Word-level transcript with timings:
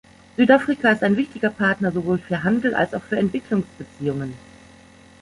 Südafrika 0.35 0.89
ist 0.89 1.03
ein 1.03 1.15
wichtiger 1.15 1.51
Partner 1.51 1.91
sowohl 1.91 2.17
für 2.17 2.43
Handel 2.43 2.73
als 2.73 2.95
auch 2.95 3.03
für 3.03 3.17
Entwicklungsbeziehungen. 3.19 4.33